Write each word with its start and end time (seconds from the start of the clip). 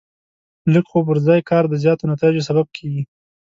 لږ 0.73 0.85
خو 0.91 0.99
پر 1.07 1.17
ځای 1.27 1.39
کار 1.49 1.63
د 1.69 1.73
زیاتو 1.83 2.03
نتایجو 2.11 2.47
سبب 2.49 2.67
کېږي. 2.75 3.01